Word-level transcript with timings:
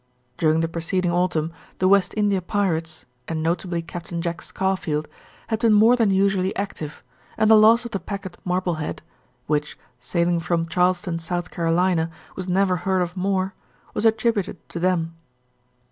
During 0.39 0.61
the 0.61 0.67
preceding 0.67 1.11
autumn 1.11 1.51
the 1.77 1.87
West 1.87 2.15
India 2.17 2.41
pirates, 2.41 3.05
and 3.27 3.43
notably 3.43 3.83
Capt. 3.83 4.11
Jack 4.21 4.41
Scarfield, 4.41 5.05
had 5.49 5.59
been 5.59 5.73
more 5.73 5.95
than 5.95 6.09
usually 6.09 6.55
active, 6.55 7.03
and 7.37 7.51
the 7.51 7.55
loss 7.55 7.85
of 7.85 7.91
the 7.91 7.99
packet 7.99 8.35
Marblehead 8.43 9.03
(which, 9.45 9.77
sailing 9.99 10.39
from 10.39 10.65
Charleston, 10.67 11.19
South 11.19 11.51
Carolina, 11.51 12.09
was 12.35 12.49
never 12.49 12.77
heard 12.77 13.01
of 13.01 13.15
more) 13.15 13.53
was 13.93 14.03
attributed 14.03 14.57
to 14.69 14.79
them. 14.79 15.13